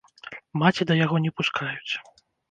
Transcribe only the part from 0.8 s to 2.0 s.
да яго не пускаюць.